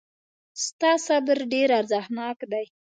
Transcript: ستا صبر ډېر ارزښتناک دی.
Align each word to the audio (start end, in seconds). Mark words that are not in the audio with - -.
ستا 0.65 0.91
صبر 1.05 1.37
ډېر 1.53 1.69
ارزښتناک 1.79 2.37
دی. 2.51 2.65